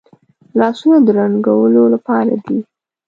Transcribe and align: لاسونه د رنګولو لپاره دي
لاسونه 0.59 0.97
د 1.05 1.07
رنګولو 1.19 1.83
لپاره 1.93 2.33
دي 2.45 2.57